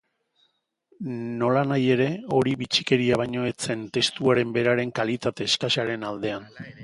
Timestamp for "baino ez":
3.23-3.55